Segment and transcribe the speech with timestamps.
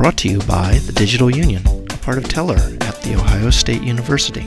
[0.00, 3.82] Brought to you by the Digital Union, a part of TELR at The Ohio State
[3.82, 4.40] University.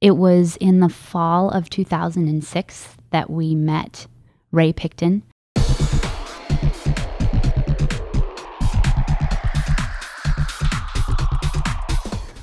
[0.00, 4.06] It was in the fall of 2006 that we met
[4.50, 5.24] Ray Picton.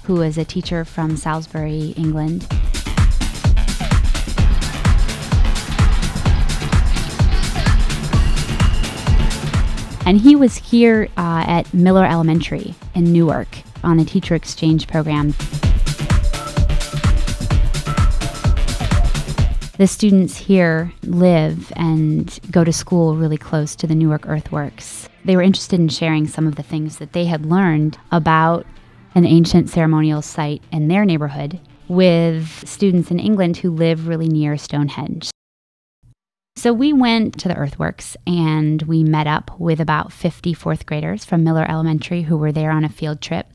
[0.04, 2.48] Who is a teacher from Salisbury, England.
[10.08, 15.32] And he was here uh, at Miller Elementary in Newark on a teacher exchange program.
[19.78, 25.10] The students here live and go to school really close to the Newark Earthworks.
[25.26, 28.66] They were interested in sharing some of the things that they had learned about
[29.14, 34.56] an ancient ceremonial site in their neighborhood with students in England who live really near
[34.56, 35.32] Stonehenge.
[36.58, 41.24] So we went to the earthworks and we met up with about 50 fourth graders
[41.24, 43.46] from Miller Elementary who were there on a field trip.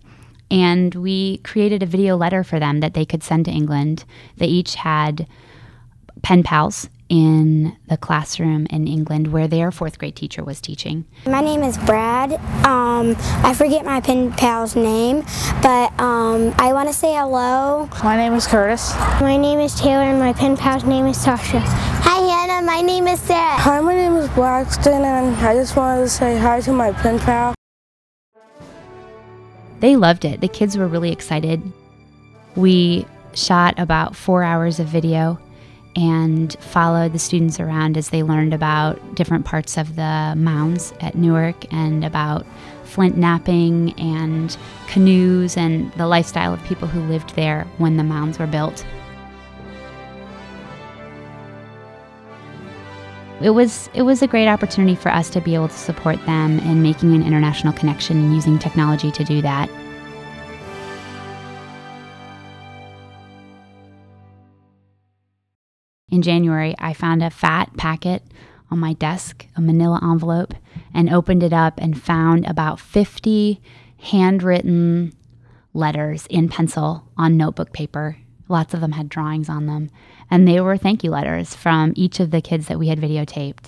[0.52, 4.04] And we created a video letter for them that they could send to England.
[4.36, 5.27] They each had
[6.22, 11.05] pen pals in the classroom in England where their fourth grade teacher was teaching.
[11.27, 12.34] My name is Brad.
[12.64, 15.24] Um, I forget my pen pal's name,
[15.60, 17.90] but um, I want to say hello.
[18.05, 18.94] My name is Curtis.
[19.20, 21.91] My name is Taylor, and my pen pal's name is Tasha.
[22.72, 22.86] Hi, Hannah.
[22.86, 23.58] My name is Sarah.
[23.58, 27.18] Hi, my name is Blackston, and I just wanted to say hi to my pen
[27.18, 27.54] pal.
[29.80, 30.40] They loved it.
[30.40, 31.60] The kids were really excited.
[32.56, 35.38] We shot about four hours of video
[35.96, 41.14] and followed the students around as they learned about different parts of the mounds at
[41.14, 42.46] Newark and about
[42.84, 44.56] flint knapping and
[44.86, 48.82] canoes and the lifestyle of people who lived there when the mounds were built.
[53.42, 56.60] It was it was a great opportunity for us to be able to support them
[56.60, 59.68] in making an international connection and using technology to do that.
[66.08, 68.22] In January, I found a fat packet
[68.70, 70.55] on my desk, a manila envelope,
[70.94, 73.61] and opened it up and found about 50
[73.98, 75.14] handwritten
[75.74, 78.18] letters in pencil on notebook paper.
[78.52, 79.90] Lots of them had drawings on them.
[80.30, 83.64] And they were thank you letters from each of the kids that we had videotaped,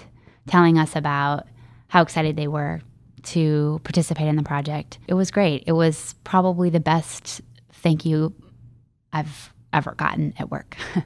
[0.46, 1.48] telling us about
[1.88, 2.82] how excited they were
[3.22, 4.98] to participate in the project.
[5.08, 5.64] It was great.
[5.66, 7.40] It was probably the best
[7.72, 8.34] thank you
[9.10, 10.76] I've ever gotten at work.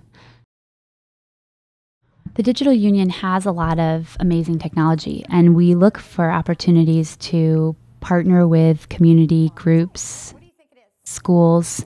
[2.34, 7.74] The Digital Union has a lot of amazing technology, and we look for opportunities to
[7.98, 10.34] partner with community groups,
[11.04, 11.84] schools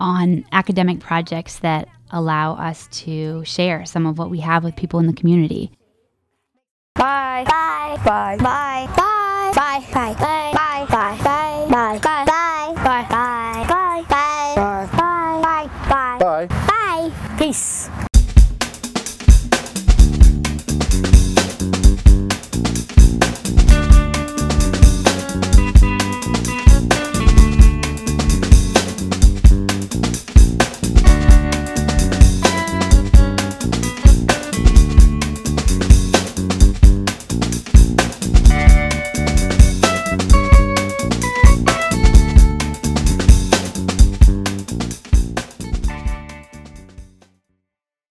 [0.00, 4.98] on academic projects that allow us to share some of what we have with people
[5.00, 5.70] in the community.
[6.94, 7.44] Bye.
[7.46, 7.98] Bye.
[8.04, 8.36] Bye.
[8.38, 8.88] Bye.
[8.96, 9.52] Bye.
[9.54, 9.54] Bye.
[9.54, 9.84] Bye.
[9.92, 10.14] Bye.
[10.14, 10.14] Bye.
[10.14, 10.52] Bye.
[10.54, 10.86] Bye.
[10.88, 11.18] Bye.
[11.22, 11.27] Bye.